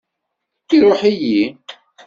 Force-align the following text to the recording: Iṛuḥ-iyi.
Iṛuḥ-iyi. 0.75 1.43